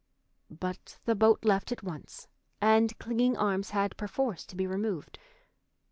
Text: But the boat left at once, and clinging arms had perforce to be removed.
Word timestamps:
But 0.49 0.97
the 1.05 1.13
boat 1.13 1.45
left 1.45 1.71
at 1.71 1.83
once, 1.83 2.27
and 2.59 2.97
clinging 2.97 3.37
arms 3.37 3.69
had 3.69 3.95
perforce 3.97 4.47
to 4.47 4.55
be 4.55 4.65
removed. 4.65 5.19